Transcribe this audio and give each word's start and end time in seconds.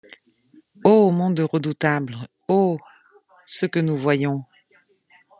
Oh! 0.83 1.11
monde 1.11 1.41
redoutable! 1.41 2.27
oh! 2.49 2.79
ce 3.45 3.67
que 3.67 3.77
nous 3.79 3.97
voyons! 3.99 4.43